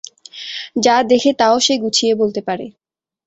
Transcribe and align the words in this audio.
যা 0.79 0.95
দেখে 1.03 1.31
তাও 1.33 1.55
সে 1.59 1.73
গুছিয়ে 1.83 2.13
বলতে 2.15 2.41
পারে। 2.47 2.65